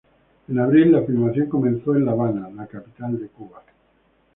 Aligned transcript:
En 0.47 0.57
abril, 0.57 0.91
la 0.93 1.03
filmación 1.03 1.47
comenzó 1.47 1.93
en 1.93 2.05
La 2.05 2.13
Habana, 2.13 2.49
la 2.49 2.65
capital 2.65 3.19
de 3.19 3.27
Cuba. 3.27 3.61